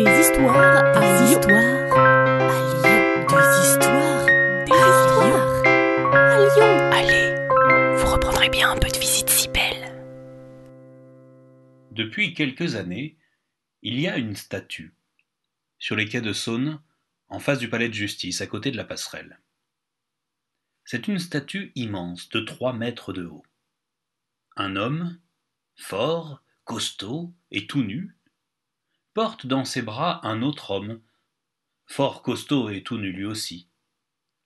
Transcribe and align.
Des 0.00 0.18
histoires 0.18 0.96
à 0.96 1.24
histoires 1.26 1.92
à 1.92 2.56
Lyon. 2.72 3.04
Des 3.28 3.68
histoires, 3.68 4.26
des 4.64 4.72
histoires 4.72 5.64
à 6.14 6.38
Lyon. 6.38 6.72
Allez, 6.90 7.98
vous 7.98 8.10
reprendrez 8.10 8.48
bien 8.48 8.70
un 8.70 8.78
peu 8.78 8.88
de 8.88 8.96
visite 8.96 9.28
si 9.28 9.48
belle. 9.48 10.02
Depuis 11.90 12.32
quelques 12.32 12.76
années, 12.76 13.18
il 13.82 14.00
y 14.00 14.08
a 14.08 14.16
une 14.16 14.36
statue 14.36 14.94
sur 15.78 15.96
les 15.96 16.08
quais 16.08 16.22
de 16.22 16.32
Saône, 16.32 16.80
en 17.28 17.38
face 17.38 17.58
du 17.58 17.68
palais 17.68 17.90
de 17.90 17.94
justice, 17.94 18.40
à 18.40 18.46
côté 18.46 18.70
de 18.70 18.78
la 18.78 18.84
passerelle. 18.84 19.38
C'est 20.86 21.08
une 21.08 21.18
statue 21.18 21.72
immense 21.74 22.30
de 22.30 22.40
trois 22.40 22.72
mètres 22.72 23.12
de 23.12 23.26
haut. 23.26 23.44
Un 24.56 24.76
homme, 24.76 25.18
fort, 25.76 26.42
costaud 26.64 27.34
et 27.50 27.66
tout 27.66 27.82
nu, 27.82 28.16
dans 29.44 29.64
ses 29.64 29.82
bras 29.82 30.26
un 30.26 30.42
autre 30.42 30.70
homme, 30.70 31.00
fort 31.86 32.22
costaud 32.22 32.70
et 32.70 32.82
tout 32.82 32.98
nu 32.98 33.12
lui 33.12 33.24
aussi, 33.24 33.68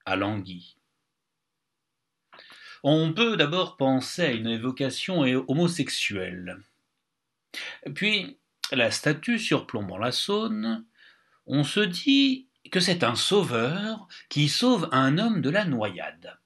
à 0.05 0.15
l'anguille. 0.15 0.75
On 2.83 3.13
peut 3.13 3.37
d'abord 3.37 3.77
penser 3.77 4.21
à 4.23 4.31
une 4.31 4.47
évocation 4.47 5.21
homosexuelle. 5.47 6.57
Puis, 7.95 8.37
la 8.71 8.91
statue 8.91 9.39
surplombant 9.39 9.97
la 9.97 10.11
Saône, 10.11 10.85
on 11.45 11.63
se 11.63 11.79
dit 11.79 12.47
que 12.71 12.79
c'est 12.79 13.03
un 13.03 13.15
sauveur 13.15 14.07
qui 14.29 14.49
sauve 14.49 14.89
un 14.91 15.17
homme 15.17 15.41
de 15.41 15.49
la 15.49 15.65
noyade. 15.65 16.37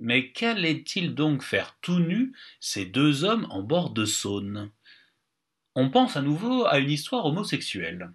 Mais 0.00 0.32
qu'allait-il 0.32 1.14
donc 1.14 1.42
faire 1.42 1.76
tout 1.80 1.98
nu 1.98 2.32
ces 2.58 2.84
deux 2.84 3.24
hommes 3.24 3.46
en 3.50 3.62
bord 3.62 3.90
de 3.90 4.04
Saône? 4.04 4.72
On 5.74 5.90
pense 5.90 6.16
à 6.16 6.22
nouveau 6.22 6.66
à 6.66 6.78
une 6.78 6.90
histoire 6.90 7.26
homosexuelle. 7.26 8.10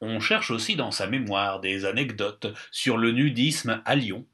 On 0.00 0.18
cherche 0.18 0.50
aussi 0.50 0.74
dans 0.74 0.90
sa 0.90 1.06
mémoire 1.06 1.60
des 1.60 1.84
anecdotes 1.84 2.52
sur 2.72 2.96
le 2.96 3.12
nudisme 3.12 3.82
à 3.84 3.94
Lyon. 3.94 4.26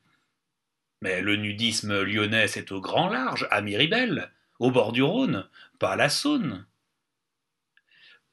Mais 1.03 1.21
le 1.21 1.37
nudisme 1.37 2.03
lyonnais, 2.03 2.49
c'est 2.49 2.73
au 2.73 2.81
grand 2.81 3.09
large, 3.09 3.47
à 3.51 3.61
Miribel, 3.61 4.31
au 4.59 4.71
bord 4.71 4.93
du 4.93 5.03
Rhône, 5.03 5.47
pas 5.79 5.93
à 5.93 5.97
la 5.97 6.09
Saône. 6.09 6.65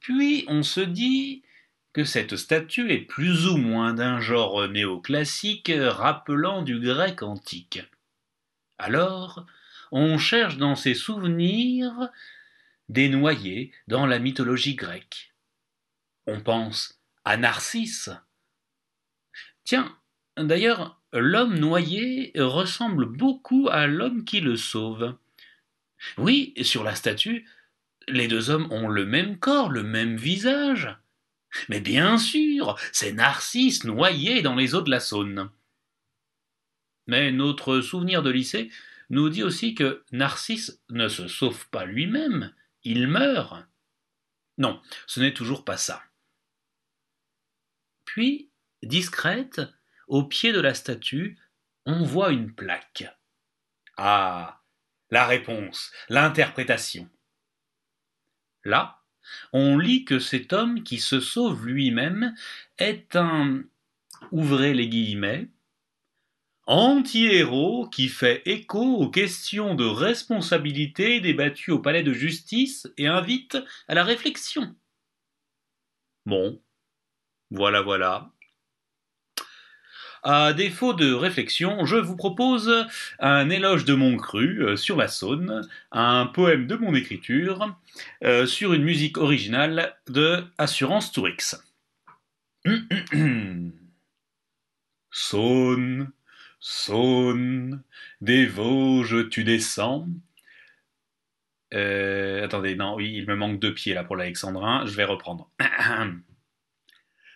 Puis 0.00 0.44
on 0.48 0.62
se 0.62 0.80
dit 0.80 1.42
que 1.92 2.04
cette 2.04 2.36
statue 2.36 2.90
est 2.90 2.98
plus 2.98 3.46
ou 3.46 3.56
moins 3.56 3.94
d'un 3.94 4.20
genre 4.20 4.66
néoclassique 4.68 5.72
rappelant 5.76 6.62
du 6.62 6.80
grec 6.80 7.22
antique. 7.22 7.82
Alors, 8.78 9.46
on 9.92 10.18
cherche 10.18 10.56
dans 10.56 10.74
ses 10.74 10.94
souvenirs 10.94 12.10
des 12.88 13.08
noyés 13.08 13.72
dans 13.88 14.06
la 14.06 14.18
mythologie 14.18 14.74
grecque. 14.74 15.34
On 16.26 16.40
pense 16.40 17.00
à 17.24 17.36
Narcisse. 17.36 18.10
Tiens, 19.64 19.96
d'ailleurs, 20.36 21.00
l'homme 21.12 21.58
noyé 21.58 22.32
ressemble 22.36 23.06
beaucoup 23.06 23.68
à 23.70 23.86
l'homme 23.86 24.24
qui 24.24 24.40
le 24.40 24.56
sauve. 24.56 25.16
Oui, 26.18 26.52
sur 26.62 26.84
la 26.84 26.94
statue, 26.94 27.48
les 28.08 28.28
deux 28.28 28.50
hommes 28.50 28.70
ont 28.70 28.88
le 28.88 29.06
même 29.06 29.38
corps, 29.38 29.70
le 29.70 29.82
même 29.82 30.16
visage. 30.16 30.96
Mais 31.68 31.80
bien 31.80 32.18
sûr, 32.18 32.76
c'est 32.92 33.12
Narcisse 33.12 33.84
noyé 33.84 34.42
dans 34.42 34.54
les 34.54 34.74
eaux 34.74 34.82
de 34.82 34.90
la 34.90 35.00
Saône. 35.00 35.50
Mais 37.06 37.32
notre 37.32 37.80
souvenir 37.80 38.22
de 38.22 38.30
lycée 38.30 38.70
nous 39.10 39.28
dit 39.28 39.42
aussi 39.42 39.74
que 39.74 40.02
Narcisse 40.12 40.80
ne 40.90 41.08
se 41.08 41.28
sauve 41.28 41.68
pas 41.68 41.84
lui-même, 41.84 42.52
il 42.84 43.08
meurt. 43.08 43.66
Non, 44.58 44.80
ce 45.06 45.20
n'est 45.20 45.34
toujours 45.34 45.64
pas 45.64 45.76
ça. 45.76 46.02
Puis, 48.04 48.50
discrète, 48.82 49.60
au 50.06 50.24
pied 50.24 50.52
de 50.52 50.60
la 50.60 50.74
statue, 50.74 51.38
on 51.86 52.04
voit 52.04 52.32
une 52.32 52.54
plaque. 52.54 53.04
Ah. 53.96 54.60
La 55.10 55.26
réponse, 55.26 55.92
l'interprétation. 56.08 57.08
Là, 58.64 59.02
on 59.52 59.78
lit 59.78 60.04
que 60.04 60.18
cet 60.18 60.52
homme 60.52 60.82
qui 60.82 60.98
se 60.98 61.20
sauve 61.20 61.66
lui-même 61.66 62.34
est 62.78 63.14
un 63.14 63.62
ouvrez 64.32 64.74
les 64.74 64.88
guillemets 64.88 65.48
anti-héros 66.66 67.88
qui 67.88 68.08
fait 68.08 68.42
écho 68.46 68.80
aux 68.80 69.10
questions 69.10 69.74
de 69.74 69.84
responsabilité 69.84 71.20
débattues 71.20 71.72
au 71.72 71.78
palais 71.78 72.02
de 72.02 72.12
justice 72.12 72.88
et 72.96 73.06
invite 73.06 73.58
à 73.88 73.94
la 73.94 74.04
réflexion. 74.04 74.74
Bon, 76.26 76.60
voilà, 77.50 77.82
voilà. 77.82 78.30
À 80.26 80.54
défaut 80.54 80.94
de 80.94 81.12
réflexion, 81.12 81.84
je 81.84 81.96
vous 81.96 82.16
propose 82.16 82.86
un 83.18 83.50
éloge 83.50 83.84
de 83.84 83.92
mon 83.92 84.16
cru 84.16 84.64
euh, 84.64 84.74
sur 84.74 84.96
la 84.96 85.06
Saône, 85.06 85.68
un 85.92 86.24
poème 86.24 86.66
de 86.66 86.76
mon 86.76 86.94
écriture 86.94 87.76
euh, 88.24 88.46
sur 88.46 88.72
une 88.72 88.84
musique 88.84 89.18
originale 89.18 89.94
de 90.08 90.42
Assurance 90.56 91.12
Tourix. 91.12 91.56
Saône, 95.10 96.10
Saône, 96.66 97.82
des 98.22 98.46
Vosges 98.46 99.28
tu 99.28 99.44
descends. 99.44 100.08
Euh, 101.74 102.42
attendez, 102.42 102.74
non, 102.74 102.94
oui, 102.94 103.12
il 103.14 103.26
me 103.26 103.36
manque 103.36 103.60
deux 103.60 103.74
pieds 103.74 103.92
là 103.92 104.02
pour 104.02 104.16
l'alexandrin, 104.16 104.86
je 104.86 104.96
vais 104.96 105.04
reprendre. 105.04 105.50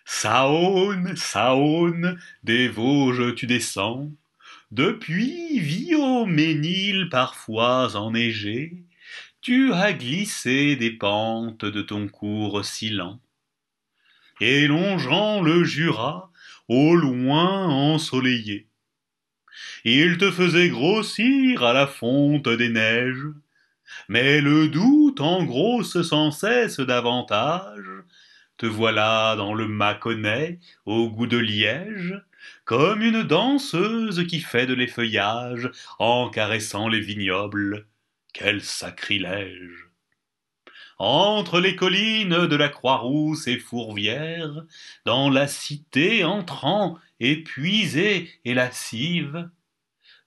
Saône, 0.05 1.15
Saône, 1.15 2.19
des 2.43 2.67
Vosges 2.69 3.35
tu 3.35 3.45
descends, 3.45 4.09
depuis 4.71 5.59
Viau-Ménil 5.59 7.09
parfois 7.09 7.95
enneigé, 7.95 8.83
tu 9.41 9.71
as 9.73 9.93
glissé 9.93 10.75
des 10.75 10.91
pentes 10.91 11.65
de 11.65 11.83
ton 11.83 12.07
cours 12.07 12.65
si 12.65 12.89
lent. 12.89 13.19
Et 14.41 14.65
longeant 14.65 15.43
le 15.43 15.63
Jura, 15.63 16.31
au 16.67 16.95
loin 16.95 17.67
ensoleillé, 17.67 18.68
il 19.85 20.17
te 20.17 20.31
faisait 20.31 20.69
grossir 20.69 21.63
à 21.63 21.73
la 21.73 21.87
fonte 21.87 22.49
des 22.49 22.69
neiges, 22.69 23.27
mais 24.07 24.41
le 24.41 24.67
doute 24.67 25.21
engrosse 25.21 26.01
sans 26.01 26.31
cesse 26.31 26.79
davantage 26.79 27.89
te 28.59 28.65
voilà 28.65 29.35
dans 29.37 29.53
le 29.53 29.67
Mâconnais, 29.67 30.59
au 30.85 31.09
goût 31.09 31.27
de 31.27 31.37
liège, 31.37 32.21
comme 32.65 33.01
une 33.01 33.23
danseuse 33.23 34.27
qui 34.27 34.41
fait 34.41 34.67
de 34.67 34.73
l'effeuillage 34.73 35.71
en 35.97 36.29
caressant 36.29 36.89
les 36.89 36.99
vignobles. 36.99 37.87
Quel 38.33 38.61
sacrilège! 38.61 39.88
Entre 40.99 41.61
les 41.61 41.77
collines 41.77 42.47
de 42.47 42.55
la 42.57 42.67
Croix-Rousse 42.67 43.47
et 43.47 43.57
Fourvière, 43.57 44.65
dans 45.05 45.29
la 45.29 45.47
cité 45.47 46.25
entrant, 46.25 46.99
épuisée 47.21 48.29
et 48.43 48.53
lascive, 48.53 49.49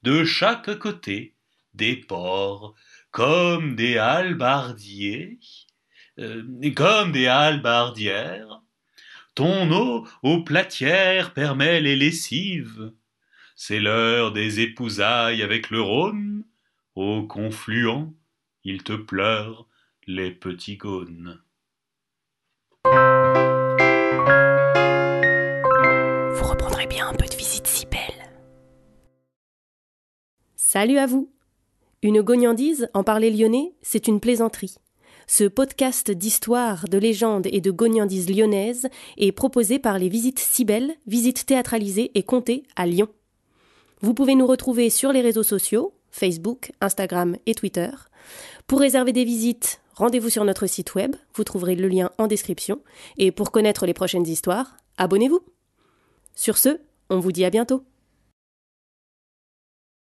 de 0.02 0.24
chaque 0.24 0.78
côté, 0.78 1.34
des 1.74 1.96
ports, 1.96 2.74
comme 3.10 3.76
des 3.76 3.98
halbardiers, 3.98 5.38
euh, 6.18 6.42
comme 6.74 7.12
des 7.12 7.26
halbardières. 7.26 8.62
Ton 9.34 9.70
eau 9.72 10.06
aux 10.22 10.42
platières 10.42 11.34
permet 11.34 11.82
les 11.82 11.96
lessives. 11.96 12.92
C'est 13.56 13.80
l'heure 13.80 14.32
des 14.32 14.60
épousailles 14.60 15.42
avec 15.42 15.68
le 15.68 15.82
Rhône. 15.82 16.44
Au 16.94 17.22
confluent, 17.22 18.08
il 18.64 18.82
te 18.82 18.94
pleure 18.94 19.66
les 20.06 20.32
petits 20.32 20.76
gaunes. 20.76 21.38
Vous 22.84 22.90
reprendrez 26.44 26.86
bien 26.86 27.08
un 27.08 27.14
peu 27.14 27.26
de 27.26 27.36
visite 27.36 27.66
si 27.66 27.86
belle. 27.86 28.32
Salut 30.56 30.98
à 30.98 31.06
vous 31.06 31.30
Une 32.02 32.20
gognandise, 32.20 32.88
en 32.94 33.04
parler 33.04 33.30
lyonnais, 33.30 33.74
c'est 33.82 34.08
une 34.08 34.18
plaisanterie. 34.18 34.74
Ce 35.28 35.44
podcast 35.44 36.10
d'histoire, 36.10 36.88
de 36.88 36.98
légendes 36.98 37.46
et 37.52 37.60
de 37.60 37.70
gognandises 37.70 38.28
lyonnaises 38.28 38.88
est 39.18 39.30
proposé 39.30 39.78
par 39.78 39.98
les 39.98 40.08
Visites 40.08 40.40
Cybelles, 40.40 40.96
visites 41.06 41.46
théâtralisées 41.46 42.10
et 42.14 42.24
comptées 42.24 42.64
à 42.74 42.86
Lyon. 42.86 43.08
Vous 44.00 44.14
pouvez 44.14 44.34
nous 44.34 44.48
retrouver 44.48 44.90
sur 44.90 45.12
les 45.12 45.20
réseaux 45.20 45.44
sociaux, 45.44 45.94
Facebook, 46.10 46.72
Instagram 46.80 47.36
et 47.46 47.54
Twitter. 47.54 47.90
Pour 48.66 48.80
réserver 48.80 49.12
des 49.12 49.24
visites, 49.24 49.81
rendez-vous 49.94 50.30
sur 50.30 50.44
notre 50.44 50.66
site 50.66 50.94
web, 50.94 51.16
vous 51.34 51.44
trouverez 51.44 51.74
le 51.74 51.88
lien 51.88 52.10
en 52.18 52.26
description. 52.26 52.80
Et 53.16 53.32
pour 53.32 53.50
connaître 53.50 53.86
les 53.86 53.94
prochaines 53.94 54.26
histoires, 54.26 54.76
abonnez-vous. 54.98 55.40
Sur 56.34 56.58
ce, 56.58 56.80
on 57.10 57.20
vous 57.20 57.32
dit 57.32 57.44
à 57.44 57.50
bientôt. 57.50 57.84